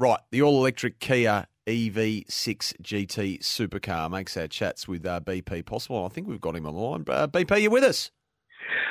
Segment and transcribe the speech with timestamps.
[0.00, 6.06] Right, the all electric Kia EV6 GT supercar makes our chats with uh, BP possible.
[6.06, 7.04] I think we've got him on the line.
[7.06, 8.10] Uh, BP, you with us?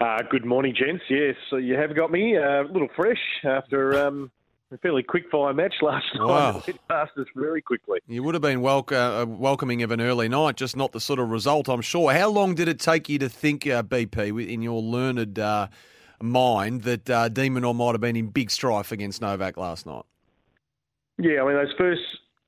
[0.00, 1.04] Uh, good morning, gents.
[1.10, 4.30] Yes, you have got me uh, a little fresh after um,
[4.72, 6.52] a fairly quick fire match last Wow.
[6.52, 6.70] night.
[6.70, 7.98] It passed us very quickly.
[8.08, 11.18] You would have been welc- uh, welcoming of an early night, just not the sort
[11.18, 12.14] of result, I'm sure.
[12.14, 15.68] How long did it take you to think, uh, BP, in your learned uh,
[16.22, 20.04] mind, that uh, de Minaur might have been in big strife against Novak last night?
[21.18, 22.02] Yeah, I mean, those first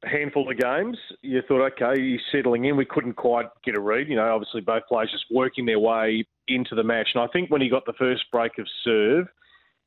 [0.05, 2.77] handful of games, you thought, okay, he's settling in.
[2.77, 4.09] We couldn't quite get a read.
[4.09, 7.09] You know, obviously both players just working their way into the match.
[7.15, 9.27] And I think when he got the first break of serve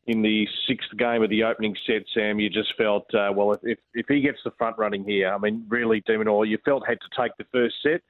[0.08, 3.60] in the sixth game of the opening set, Sam, you just felt, uh, well, if,
[3.64, 6.88] if, if he gets the front running here, I mean, really, de Minaur, you felt
[6.88, 8.02] had to take the first set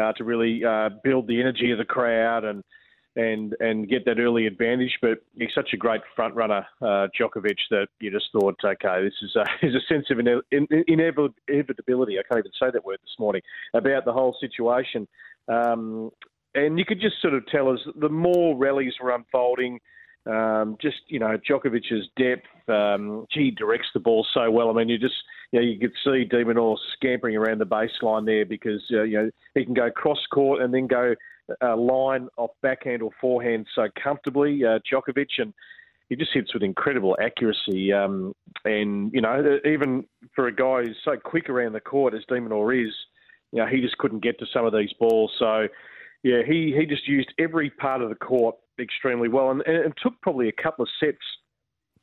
[0.00, 2.64] uh, to really uh, build the energy of the crowd and
[3.16, 4.98] and and get that early advantage.
[5.00, 9.14] But he's such a great front runner, uh, Djokovic, that you just thought, okay, this
[9.22, 12.18] is a, there's a sense of ine- in, inevitability.
[12.18, 13.42] I can't even say that word this morning
[13.74, 15.08] about the whole situation.
[15.48, 16.10] Um,
[16.54, 19.80] and you could just sort of tell us the more rallies were unfolding.
[20.26, 22.46] Um, just you know, Djokovic's depth.
[22.68, 24.70] Um, he directs the ball so well.
[24.70, 25.14] I mean, you just
[25.56, 29.02] you know you could see Demon de Minaur scampering around the baseline there because uh,
[29.02, 31.14] you know he can go cross court and then go
[31.62, 34.64] uh, line off backhand or forehand so comfortably.
[34.64, 35.54] Uh, Djokovic and
[36.08, 37.92] he just hits with incredible accuracy.
[37.92, 38.32] Um,
[38.64, 42.50] and you know, even for a guy who's so quick around the court as Demon
[42.50, 42.94] de Minaur is,
[43.52, 45.32] you know, he just couldn't get to some of these balls.
[45.38, 45.68] So
[46.22, 49.94] yeah, he he just used every part of the court extremely well, and, and it
[50.02, 51.16] took probably a couple of sets.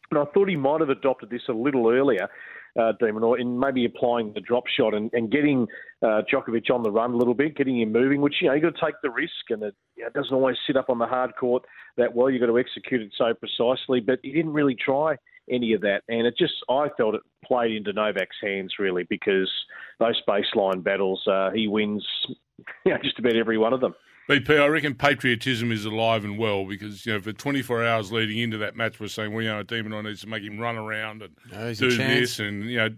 [0.09, 2.29] And I thought he might have adopted this a little earlier,
[2.79, 2.93] uh,
[3.37, 5.67] in maybe applying the drop shot and, and getting
[6.01, 8.21] uh, Djokovic on the run a little bit, getting him moving.
[8.21, 10.33] Which you know you've got to take the risk, and it, you know, it doesn't
[10.33, 11.63] always sit up on the hard court
[11.97, 12.29] that well.
[12.29, 15.15] You've got to execute it so precisely, but he didn't really try
[15.49, 19.51] any of that, and it just I felt it played into Novak's hands really because
[19.99, 22.05] those baseline battles uh, he wins,
[22.85, 23.93] you know, just about every one of them.
[24.29, 28.37] BP, I reckon patriotism is alive and well because, you know, for 24 hours leading
[28.37, 30.43] into that match, we're saying, we well, you know, a Demon I needs to make
[30.43, 32.89] him run around and No, do this and, you know,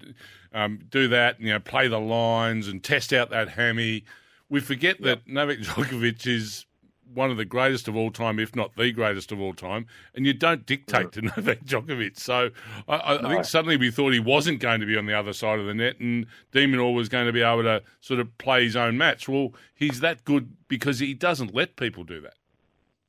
[0.54, 4.06] um, do that, And, you know, play the lines and test out that hammy.
[4.50, 6.66] We forget that Novak Djokovic is
[7.14, 10.26] one of the greatest of all time, if not the greatest of all time, and
[10.26, 12.20] you don't dictate to Novak Djokovic.
[12.20, 12.50] So
[12.88, 15.34] I, I, I think suddenly we thought he wasn't going to be on the other
[15.34, 18.38] side of the net, and de Minaur was going to be able to sort of
[18.38, 19.28] play his own match.
[19.28, 22.36] Well, he's that good because he doesn't let people do that.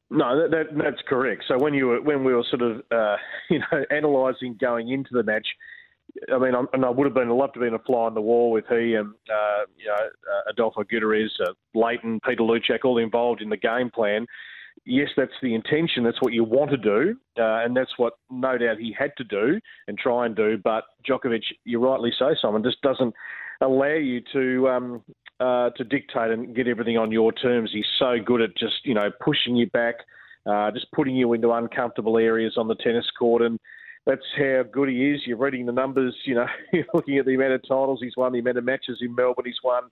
[0.09, 1.45] No, that, that, that's correct.
[1.49, 3.17] So when you were when we were sort of uh,
[3.51, 5.47] you know analysing going into the match,
[6.33, 8.15] I mean, I'm, and I would have been loved to have been a fly on
[8.15, 12.85] the wall with he and uh, you know uh, Adolfo Gutierrez, uh, Lleyton, Peter Luczak,
[12.85, 14.27] all involved in the game plan.
[14.85, 16.05] Yes, that's the intention.
[16.05, 19.25] That's what you want to do, uh, and that's what no doubt he had to
[19.25, 20.59] do and try and do.
[20.63, 23.15] But Djokovic, you rightly say, Simon, just doesn't
[23.61, 25.03] allow you to um,
[25.41, 27.71] uh, to dictate and get everything on your terms.
[27.73, 29.97] He's so good at just you know pushing you back,
[30.47, 33.59] uh, just putting you into uncomfortable areas on the tennis court, and
[34.07, 35.23] that's how good he is.
[35.27, 38.33] You're reading the numbers, you know, you're looking at the amount of titles he's won,
[38.33, 39.85] the amount of matches in Melbourne he's won,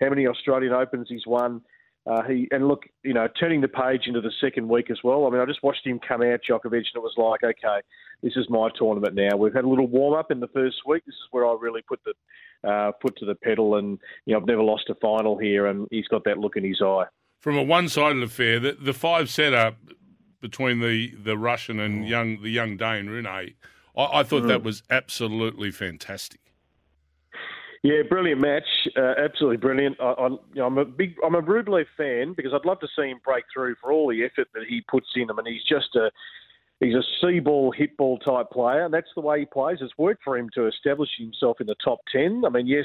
[0.00, 1.62] how many Australian Opens he's won.
[2.06, 5.26] Uh, he and look, you know, turning the page into the second week as well.
[5.26, 7.80] I mean, I just watched him come out, Djokovic, and it was like, okay,
[8.22, 9.36] this is my tournament now.
[9.36, 11.04] We've had a little warm up in the first week.
[11.04, 14.40] This is where I really put the uh, foot to the pedal, and you know,
[14.40, 17.04] I've never lost a final here, and he's got that look in his eye.
[17.38, 19.76] From a one-sided affair, the, the five setter
[20.40, 21.84] between the, the Russian Mm.
[21.84, 23.54] and young the young Dane Rune, I,
[23.96, 26.40] I thought that was absolutely fantastic.
[27.82, 28.66] Yeah, brilliant match.
[28.94, 29.96] Uh, absolutely brilliant.
[30.00, 32.88] I, I, you know, I'm a big, I'm a Rublev fan because I'd love to
[32.94, 35.30] see him break through for all the effort that he puts in.
[35.30, 36.10] I mean, he's just a,
[36.80, 39.78] he's a see ball, hit ball type player, and that's the way he plays.
[39.80, 42.42] It's worked for him to establish himself in the top ten.
[42.44, 42.84] I mean, yes,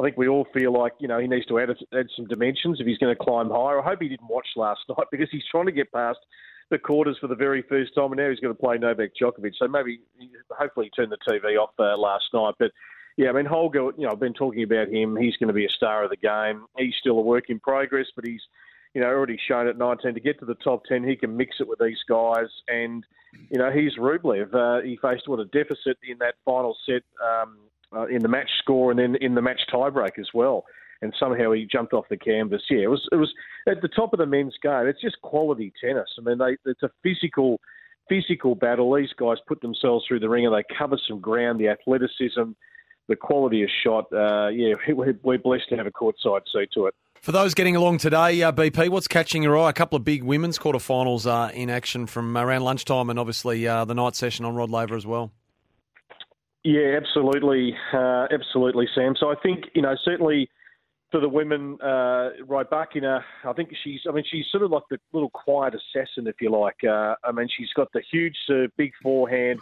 [0.00, 2.80] I think we all feel like you know he needs to add add some dimensions
[2.80, 3.80] if he's going to climb higher.
[3.80, 6.18] I hope he didn't watch last night because he's trying to get past
[6.70, 9.52] the quarters for the very first time, and now he's going to play Novak Djokovic.
[9.58, 10.00] So maybe,
[10.50, 12.70] hopefully, he turned the TV off uh, last night, but.
[13.16, 13.92] Yeah, I mean Holger.
[13.96, 15.16] You know, I've been talking about him.
[15.16, 16.66] He's going to be a star of the game.
[16.76, 18.40] He's still a work in progress, but he's,
[18.92, 21.04] you know, already shown at 19 to get to the top 10.
[21.04, 23.06] He can mix it with these guys, and
[23.50, 24.54] you know, he's Rublev.
[24.54, 27.58] Uh, he faced what a deficit in that final set um,
[27.94, 30.64] uh, in the match score and then in the match tiebreak as well.
[31.04, 32.62] And somehow he jumped off the canvas.
[32.70, 33.32] Yeah, it was it was
[33.68, 34.86] at the top of the men's game.
[34.86, 36.08] It's just quality tennis.
[36.18, 37.60] I mean, they, it's a physical
[38.08, 38.94] physical battle.
[38.94, 41.60] These guys put themselves through the ring and they cover some ground.
[41.60, 42.52] The athleticism,
[43.08, 44.12] the quality of shot.
[44.12, 46.94] Uh, yeah, we're blessed to have a courtside seat to it.
[47.20, 49.70] For those getting along today, uh, BP, what's catching your eye?
[49.70, 53.86] A couple of big women's quarterfinals uh, in action from around lunchtime, and obviously uh,
[53.86, 55.32] the night session on Rod Laver as well.
[56.64, 59.14] Yeah, absolutely, uh, absolutely, Sam.
[59.18, 60.50] So I think you know certainly
[61.10, 64.00] for the women, uh, Rybakina, I think she's.
[64.08, 66.82] I mean, she's sort of like the little quiet assassin, if you like.
[66.82, 69.60] Uh, I mean, she's got the huge, uh, big forehand.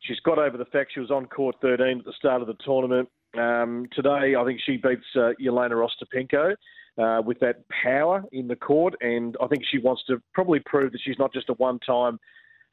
[0.00, 2.56] She's got over the fact she was on court 13 at the start of the
[2.64, 3.08] tournament.
[3.38, 6.54] Um, today, I think she beats uh, Jelena Ostapenko
[6.98, 10.92] uh, with that power in the court, and I think she wants to probably prove
[10.92, 12.18] that she's not just a one-time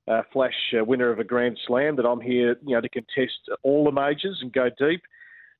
[0.08, 1.96] uh, flash uh, winner of a Grand Slam.
[1.96, 5.02] That I'm here, you know, to contest all the majors and go deep.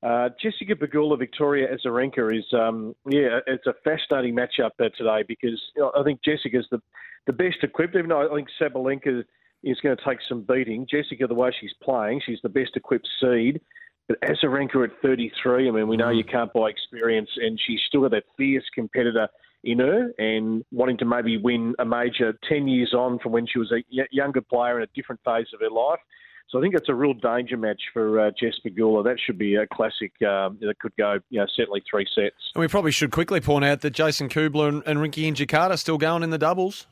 [0.04, 5.62] Uh, Jessica Pegula, Victoria Azarenka is, um, yeah, it's a fascinating matchup uh, today because
[5.76, 6.82] you know, I think Jessica's the
[7.26, 7.96] the best equipped.
[7.96, 9.24] Even though I think Sabalenka
[9.64, 13.08] is going to take some beating, Jessica, the way she's playing, she's the best equipped
[13.22, 13.62] seed.
[14.10, 16.18] But Azarenka at 33, I mean, we know mm.
[16.18, 19.30] you can't buy experience, and she's still got that fierce competitor
[19.64, 23.60] in her and wanting to maybe win a major 10 years on from when she
[23.60, 26.00] was a younger player in a different phase of her life.
[26.50, 29.04] So I think it's a real danger match for uh, Jess Pegula.
[29.04, 32.36] That should be a classic um, that could go, you know, certainly three sets.
[32.54, 35.98] And we probably should quickly point out that Jason Kubler and, and Rinky Hijikata still
[35.98, 36.86] going in the doubles.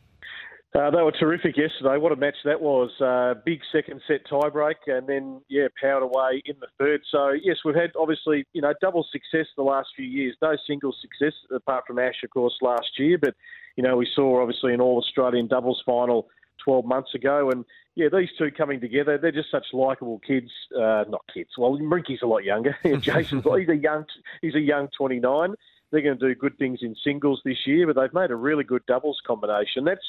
[0.74, 1.98] Uh, they were terrific yesterday.
[1.98, 2.89] What a match that was.
[3.01, 7.01] Uh, big second set tiebreak and then, yeah, powered away in the third.
[7.12, 10.36] So, yes, we've had obviously, you know, double success the last few years.
[10.42, 13.18] No single success apart from Ash, of course, last year.
[13.18, 13.36] But,
[13.75, 16.30] you know, we saw obviously an All Australian doubles final
[16.63, 17.50] 12 months ago.
[17.52, 17.66] And,
[17.96, 20.50] yeah, these two coming together, they're just such likable kids.
[20.75, 21.50] Uh, not kids.
[21.58, 22.78] Well, Rinky's a lot younger.
[23.02, 24.06] Jason's he's a young,
[24.42, 25.54] he's a young 29.
[25.92, 28.63] They're going to do good things in singles this year, but they've made a really
[28.63, 29.84] good doubles combination.
[29.84, 30.06] That's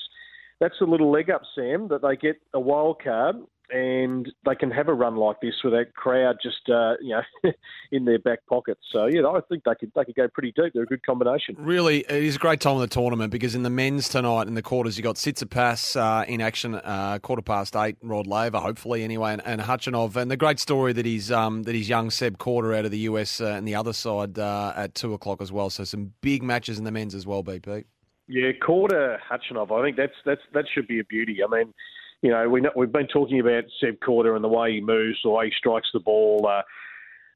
[0.61, 3.37] that's a little leg up, Sam, that they get a wild card
[3.71, 7.53] and they can have a run like this with that crowd just uh, you know
[7.93, 8.79] in their back pocket.
[8.91, 10.73] So yeah, I think they could they could go pretty deep.
[10.75, 11.57] They're a good combination.
[11.59, 14.55] Really, it is a great time of the tournament because in the men's tonight in
[14.55, 19.03] the quarters you got Tsitsipas uh, in action, uh, quarter past eight, Rod Laver hopefully
[19.05, 22.39] anyway, and, and Khachanov, and the great story that he's um, that he's young Seb
[22.39, 25.51] Korda out of the US uh, and the other side uh, at two o'clock as
[25.51, 25.71] well.
[25.71, 27.85] So some big matches in the men's as well, BP.
[28.29, 29.71] Yeah, Korda Khachanov.
[29.73, 31.39] I think that's that's that should be a beauty.
[31.43, 31.75] I mean,
[32.23, 35.19] you know, we know, we've been talking about Seb Korda and the way he moves,
[35.23, 36.63] the way he strikes the ball, uh,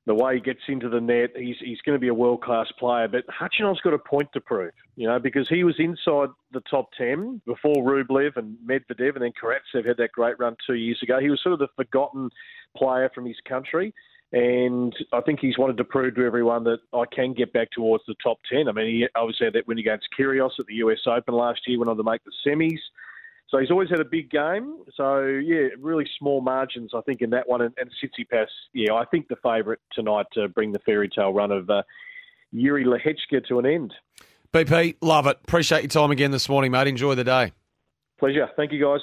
[0.06, 1.30] the way he gets into the net.
[1.36, 3.08] He's he's going to be a world class player.
[3.08, 6.90] But Khachanov's got a point to prove, you know, because he was inside the top
[6.96, 11.18] ten before Rublev and Medvedev, and then Karatsev had that great run two years ago.
[11.18, 12.30] He was sort of the forgotten
[12.76, 13.92] player from his country.
[14.32, 18.02] And I think he's wanted to prove to everyone that I can get back towards
[18.08, 18.68] the top 10.
[18.68, 21.78] I mean, he obviously had that win against Kyrgios at the US Open last year,
[21.78, 22.80] went on to make the semis.
[23.48, 24.78] So he's always had a big game.
[24.96, 27.62] So, yeah, really small margins, I think, in that one.
[27.62, 31.52] And, and Tsitsipas, yeah, I think the favourite tonight to bring the fairy tale run
[31.52, 31.82] of uh,
[32.52, 33.94] Jiri Lehecka to an end.
[34.52, 35.38] BP, love it.
[35.44, 36.88] Appreciate your time again this morning, mate.
[36.88, 37.52] Enjoy the day.
[38.19, 38.48] Pleasure.
[38.56, 39.00] Thank you, guys.